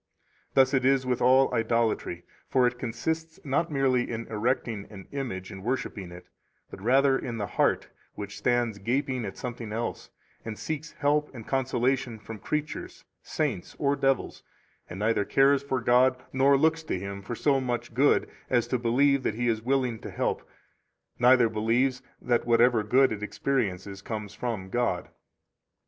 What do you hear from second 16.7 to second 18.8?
to Him for so much good as to